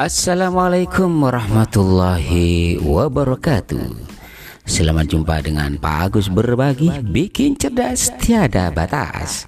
Assalamualaikum 0.00 1.12
warahmatullahi 1.28 2.80
wabarakatuh. 2.80 4.00
Selamat 4.64 5.12
jumpa 5.12 5.44
dengan 5.44 5.76
Pak 5.76 5.96
Agus 6.08 6.32
Berbagi 6.32 7.04
Bikin 7.04 7.60
cerdas 7.60 8.08
tiada 8.16 8.72
batas. 8.72 9.44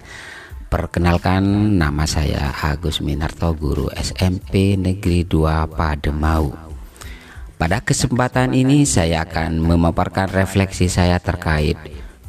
Perkenalkan 0.69 1.41
nama 1.81 2.05
saya 2.05 2.53
Agus 2.53 3.01
Minarto 3.01 3.49
Guru 3.57 3.89
SMP 3.97 4.77
Negeri 4.77 5.25
2 5.25 5.73
Pademau. 5.73 6.53
Pada 7.57 7.81
kesempatan 7.81 8.53
ini 8.53 8.85
saya 8.85 9.25
akan 9.25 9.57
memaparkan 9.57 10.29
refleksi 10.29 10.85
saya 10.85 11.17
terkait 11.17 11.81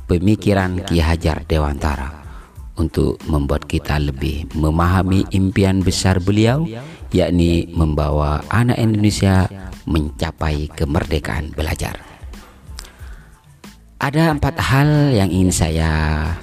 pemikiran 0.08 0.80
Ki 0.80 0.96
Hajar 1.04 1.44
Dewantara 1.44 2.23
untuk 2.74 3.22
membuat 3.30 3.66
kita 3.70 4.02
lebih 4.02 4.50
memahami 4.54 5.26
impian 5.30 5.78
besar 5.82 6.18
beliau 6.18 6.66
yakni 7.14 7.70
membawa 7.70 8.42
anak 8.50 8.78
Indonesia 8.82 9.46
mencapai 9.86 10.66
kemerdekaan 10.74 11.54
belajar. 11.54 12.00
Ada 14.04 14.36
empat 14.36 14.58
hal 14.60 15.16
yang 15.16 15.30
ingin 15.32 15.54
saya 15.54 15.90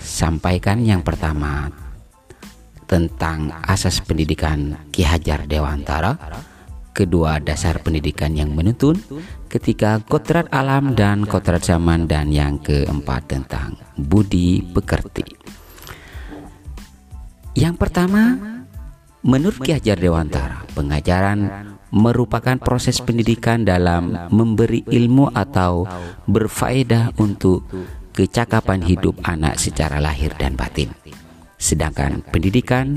sampaikan. 0.02 0.81
Yang 0.81 1.13
pertama 1.13 1.70
tentang 2.90 3.54
asas 3.68 4.02
pendidikan 4.02 4.90
Ki 4.90 5.05
Hajar 5.05 5.45
Dewantara. 5.45 6.18
Kedua 6.91 7.40
dasar 7.40 7.79
pendidikan 7.85 8.34
yang 8.34 8.52
menuntun. 8.52 8.98
Ketiga 9.45 10.02
kodrat 10.02 10.49
alam 10.52 10.98
dan 10.98 11.23
kodrat 11.27 11.62
zaman 11.62 12.09
dan 12.09 12.34
yang 12.34 12.57
keempat 12.59 13.29
tentang 13.29 13.77
budi 13.93 14.59
pekerti. 14.66 15.61
Yang 17.52 17.76
pertama, 17.76 18.40
menurut 19.27 19.60
Ki 19.60 19.76
Hajar 19.76 19.99
Dewantara, 19.99 20.63
pengajaran 20.71 21.40
merupakan 21.91 22.55
proses 22.55 23.04
pendidikan 23.04 23.68
dalam 23.68 24.16
memberi 24.32 24.88
ilmu 24.88 25.35
atau 25.35 25.84
berfaedah 26.32 27.20
untuk 27.20 27.68
kecakapan 28.16 28.79
hidup 28.88 29.20
anak 29.27 29.60
secara 29.60 29.99
lahir 29.99 30.32
dan 30.40 30.55
batin. 30.55 30.96
Sedangkan 31.60 32.24
pendidikan 32.32 32.96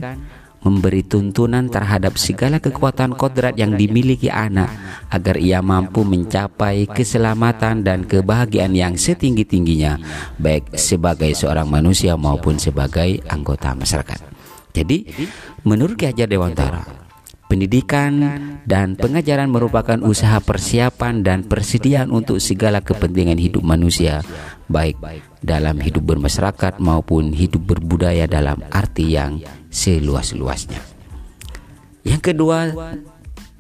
memberi 0.65 1.05
tuntunan 1.05 1.69
terhadap 1.69 2.17
segala 2.17 2.57
kekuatan 2.57 3.13
kodrat 3.13 3.59
yang 3.61 3.77
dimiliki 3.77 4.33
anak 4.33 4.73
agar 5.13 5.37
ia 5.37 5.61
mampu 5.61 6.07
mencapai 6.07 6.89
keselamatan 6.89 7.85
dan 7.85 8.09
kebahagiaan 8.09 8.73
yang 8.73 8.97
setinggi-tingginya 8.97 10.01
baik 10.41 10.73
sebagai 10.81 11.37
seorang 11.37 11.69
manusia 11.69 12.17
maupun 12.17 12.57
sebagai 12.57 13.21
anggota 13.29 13.77
masyarakat. 13.77 14.35
Jadi, 14.75 15.07
menurut 15.63 15.95
Ki 15.95 16.11
Hajar 16.11 16.27
Dewantara, 16.27 16.83
pendidikan 17.47 18.19
dan 18.67 18.99
pengajaran 18.99 19.47
merupakan 19.47 20.03
usaha 20.03 20.43
persiapan 20.43 21.23
dan 21.23 21.47
persediaan 21.47 22.11
untuk 22.11 22.43
segala 22.43 22.83
kepentingan 22.83 23.39
hidup 23.39 23.63
manusia, 23.63 24.27
baik 24.67 24.99
dalam 25.39 25.79
hidup 25.79 26.03
bermasyarakat 26.11 26.83
maupun 26.83 27.31
hidup 27.31 27.63
berbudaya 27.63 28.27
dalam 28.27 28.59
arti 28.75 29.15
yang 29.15 29.39
seluas-luasnya. 29.71 30.83
Yang 32.03 32.35
kedua, 32.35 32.75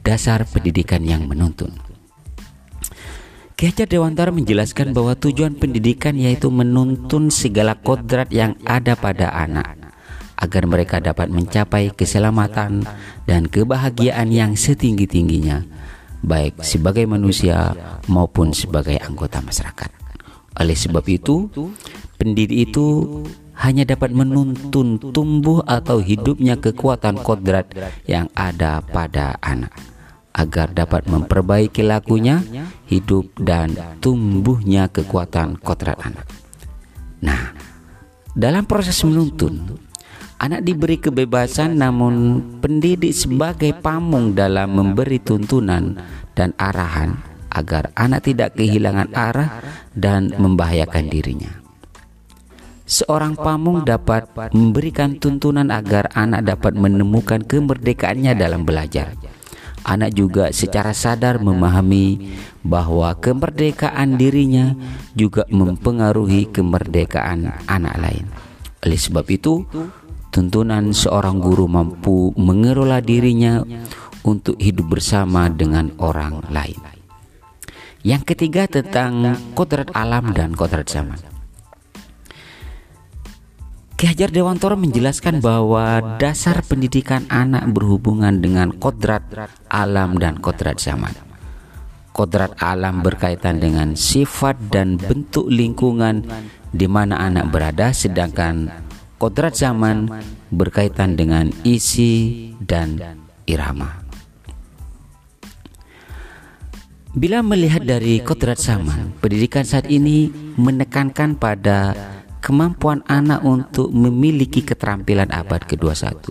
dasar 0.03 0.43
pendidikan 0.51 1.06
yang 1.06 1.31
menuntun. 1.31 1.78
Ki 3.55 3.71
Hajar 3.71 3.87
Dewantara 3.87 4.34
menjelaskan 4.34 4.91
bahwa 4.91 5.15
tujuan 5.15 5.55
pendidikan 5.55 6.19
yaitu 6.19 6.51
menuntun 6.51 7.31
segala 7.31 7.78
kodrat 7.78 8.34
yang 8.34 8.59
ada 8.67 8.99
pada 8.99 9.31
anak 9.31 9.84
agar 10.45 10.69
mereka 10.69 11.00
dapat 11.00 11.33
mencapai 11.33 11.89
keselamatan 11.97 12.84
dan 13.25 13.48
kebahagiaan 13.48 14.28
yang 14.28 14.53
setinggi-tingginya, 14.53 15.65
baik 16.21 16.60
sebagai 16.60 17.09
manusia 17.09 17.72
maupun 18.05 18.53
sebagai 18.53 19.00
anggota 19.00 19.41
masyarakat. 19.41 19.88
Oleh 20.60 20.77
sebab 20.77 21.03
itu, 21.09 21.49
pendidik 22.21 22.71
itu 22.71 22.87
hanya 23.65 23.88
dapat 23.88 24.12
menuntun 24.12 25.00
tumbuh 25.00 25.65
atau 25.65 26.05
hidupnya 26.05 26.61
kekuatan 26.61 27.25
kodrat 27.25 27.72
yang 28.05 28.28
ada 28.37 28.84
pada 28.84 29.41
anak 29.41 29.72
agar 30.34 30.75
dapat 30.75 31.06
memperbaiki 31.06 31.87
lakunya, 31.87 32.43
hidup 32.91 33.31
dan 33.38 33.71
tumbuhnya 34.03 34.91
kekuatan 34.91 35.62
kodrat 35.62 35.94
anak. 36.03 36.26
Nah, 37.22 37.55
dalam 38.34 38.66
proses 38.66 38.99
menuntun, 39.06 39.78
Anak 40.34 40.67
diberi 40.67 40.99
kebebasan 40.99 41.78
namun 41.78 42.43
pendidik 42.59 43.15
sebagai 43.15 43.71
pamung 43.78 44.34
dalam 44.34 44.75
memberi 44.75 45.22
tuntunan 45.22 45.95
dan 46.34 46.50
arahan 46.59 47.22
agar 47.55 47.95
anak 47.95 48.27
tidak 48.27 48.59
kehilangan 48.59 49.15
arah 49.15 49.62
dan 49.94 50.34
membahayakan 50.34 51.06
dirinya. 51.06 51.53
Seorang 52.84 53.39
pamung 53.39 53.87
dapat 53.87 54.28
memberikan 54.53 55.17
tuntunan 55.17 55.73
agar 55.73 56.11
anak 56.12 56.44
dapat 56.44 56.77
menemukan 56.77 57.41
kemerdekaannya 57.41 58.37
dalam 58.37 58.67
belajar. 58.67 59.17
Anak 59.84 60.12
juga 60.12 60.53
secara 60.53 60.93
sadar 60.93 61.41
memahami 61.41 62.37
bahwa 62.61 63.12
kemerdekaan 63.17 64.21
dirinya 64.21 64.77
juga 65.17 65.49
mempengaruhi 65.49 66.49
kemerdekaan 66.53 67.53
anak 67.65 67.97
lain. 68.00 68.25
Oleh 68.84 69.00
sebab 69.00 69.25
itu, 69.33 69.65
tuntunan 70.34 70.91
seorang 70.91 71.39
guru 71.39 71.71
mampu 71.71 72.34
mengelola 72.34 72.99
dirinya 72.99 73.62
untuk 74.27 74.59
hidup 74.59 74.99
bersama 74.99 75.47
dengan 75.47 75.95
orang 76.03 76.43
lain. 76.50 76.83
Yang 78.03 78.34
ketiga 78.34 78.67
tentang 78.67 79.39
kodrat 79.55 79.94
alam 79.94 80.34
dan 80.34 80.59
kodrat 80.59 80.91
zaman. 80.91 81.23
Ki 83.94 84.11
Hajar 84.11 84.34
Dewantoro 84.34 84.75
menjelaskan 84.75 85.39
bahwa 85.39 86.19
dasar 86.19 86.67
pendidikan 86.67 87.31
anak 87.31 87.71
berhubungan 87.71 88.43
dengan 88.43 88.75
kodrat 88.75 89.23
alam 89.71 90.19
dan 90.19 90.43
kodrat 90.43 90.83
zaman. 90.83 91.15
Kodrat 92.11 92.59
alam 92.59 93.06
berkaitan 93.06 93.62
dengan 93.62 93.94
sifat 93.94 94.59
dan 94.75 94.99
bentuk 94.99 95.47
lingkungan 95.47 96.27
di 96.75 96.91
mana 96.91 97.23
anak 97.23 97.55
berada, 97.55 97.94
sedangkan 97.94 98.71
kodrat 99.25 99.57
zaman 99.57 100.12
berkaitan 100.53 101.17
dengan 101.17 101.49
isi 101.65 102.53
dan 102.61 103.01
irama. 103.49 104.05
Bila 107.17 107.41
melihat 107.41 107.89
dari 107.89 108.21
kodrat 108.21 108.61
zaman, 108.61 109.17
pendidikan 109.25 109.65
saat 109.65 109.89
ini 109.89 110.29
menekankan 110.61 111.41
pada 111.41 111.97
kemampuan 112.45 113.01
anak 113.09 113.41
untuk 113.41 113.89
memiliki 113.97 114.61
keterampilan 114.61 115.33
abad 115.33 115.65
ke-21. 115.65 116.29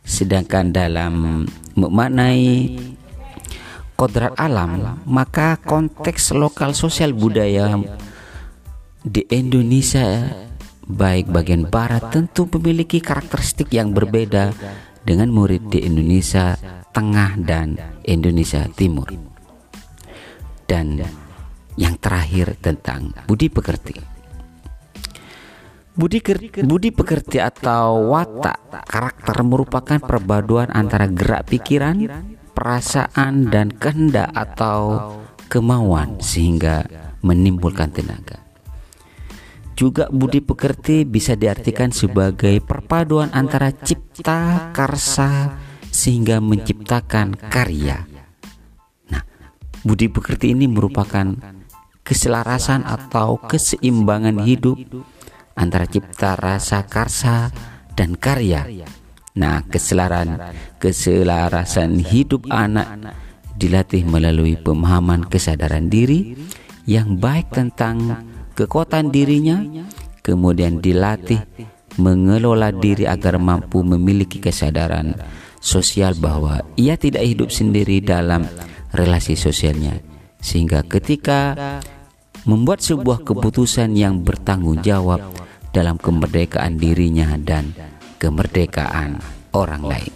Sedangkan 0.00 0.72
dalam 0.72 1.44
memaknai 1.76 2.72
kodrat 4.00 4.32
alam, 4.40 4.96
maka 5.04 5.60
konteks 5.60 6.32
lokal 6.32 6.72
sosial 6.72 7.12
budaya 7.12 7.76
di 9.04 9.20
Indonesia 9.28 10.32
baik 10.84 11.32
bagian 11.32 11.68
barat 11.68 12.12
tentu 12.12 12.48
memiliki 12.58 13.00
karakteristik 13.00 13.72
yang 13.72 13.96
berbeda 13.96 14.52
dengan 15.04 15.32
murid 15.32 15.68
di 15.68 15.84
Indonesia 15.84 16.56
Tengah 16.94 17.40
dan 17.42 17.76
Indonesia 18.06 18.68
Timur. 18.72 19.08
Dan 20.64 21.02
yang 21.74 21.98
terakhir 21.98 22.56
tentang 22.62 23.12
budi 23.26 23.50
pekerti. 23.50 23.96
Budi, 25.94 26.18
budi 26.66 26.90
pekerti 26.90 27.38
atau 27.38 28.10
watak 28.10 28.82
karakter 28.90 29.36
merupakan 29.46 29.98
perpaduan 30.02 30.66
antara 30.74 31.06
gerak 31.06 31.46
pikiran, 31.46 32.02
perasaan 32.50 33.46
dan 33.46 33.70
kehendak 33.70 34.26
atau 34.34 35.14
kemauan 35.46 36.18
sehingga 36.18 36.82
menimbulkan 37.22 37.94
tenaga. 37.94 38.43
Juga 39.74 40.06
budi 40.06 40.38
pekerti 40.38 41.02
bisa 41.02 41.34
diartikan 41.34 41.90
sebagai 41.90 42.62
perpaduan 42.62 43.34
antara 43.34 43.74
cipta 43.74 44.70
karsa 44.70 45.58
sehingga 45.90 46.38
menciptakan 46.38 47.34
karya. 47.50 48.06
Nah, 49.10 49.22
budi 49.82 50.06
pekerti 50.06 50.54
ini 50.54 50.70
merupakan 50.70 51.34
keselarasan 52.06 52.86
atau 52.86 53.42
keseimbangan 53.42 54.46
hidup 54.46 54.78
antara 55.58 55.90
cipta 55.90 56.38
rasa 56.38 56.86
karsa 56.86 57.50
dan 57.98 58.14
karya. 58.14 58.66
Nah, 59.34 59.66
keselaran 59.66 60.38
keselarasan 60.78 61.98
hidup 61.98 62.46
anak 62.50 63.18
dilatih 63.58 64.06
melalui 64.06 64.54
pemahaman 64.54 65.26
kesadaran 65.26 65.90
diri 65.90 66.38
yang 66.86 67.18
baik 67.18 67.50
tentang 67.50 68.22
kekuatan 68.54 69.10
dirinya, 69.10 69.60
kemudian 70.22 70.78
dilatih 70.78 71.42
mengelola 71.98 72.74
diri 72.74 73.06
agar 73.06 73.38
mampu 73.38 73.82
memiliki 73.86 74.42
kesadaran 74.42 75.14
sosial 75.62 76.14
bahwa 76.18 76.62
ia 76.74 76.98
tidak 76.98 77.22
hidup 77.22 77.48
sendiri 77.50 78.02
dalam 78.02 78.46
relasi 78.94 79.34
sosialnya 79.38 79.98
sehingga 80.44 80.84
ketika 80.84 81.56
membuat 82.44 82.84
sebuah 82.84 83.24
keputusan 83.24 83.96
yang 83.96 84.20
bertanggung 84.20 84.84
jawab 84.84 85.24
dalam 85.72 85.96
kemerdekaan 85.96 86.76
dirinya 86.76 87.34
dan 87.40 87.72
kemerdekaan 88.20 89.18
orang 89.56 89.82
lain. 89.82 90.14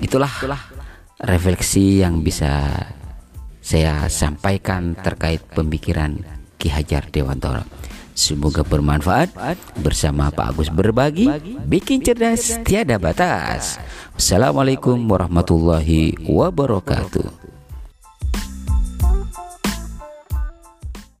Itulah 0.00 0.32
refleksi 1.20 2.00
yang 2.00 2.24
bisa 2.24 2.72
saya 3.60 4.08
sampaikan 4.08 4.96
terkait 4.96 5.44
pemikiran 5.52 6.18
Ki 6.64 6.72
Hajar 6.72 7.12
Dewantara. 7.12 7.68
Semoga 8.16 8.64
bermanfaat 8.64 9.28
bersama 9.76 10.32
Pak 10.32 10.56
Agus 10.56 10.72
berbagi, 10.72 11.28
bikin 11.68 12.00
cerdas 12.00 12.56
tiada 12.64 12.96
batas. 12.96 13.76
Assalamualaikum 14.16 14.96
warahmatullahi 15.04 16.16
wabarakatuh. 16.24 17.43